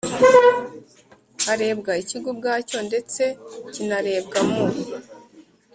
harebwa 1.47 1.91
ikigo 2.01 2.27
ubwacyo 2.33 2.77
ndetse 2.89 3.23
kinarebwa 3.73 4.39
mu 4.49 4.65